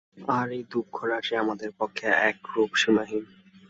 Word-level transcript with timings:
আর 0.31 0.47
এই 0.51 0.63
দুঃখরাশি 0.71 1.33
আমাদের 1.35 1.69
পক্ষে 1.79 2.07
একরূপ 2.29 2.71
সীমাহীন। 2.75 3.23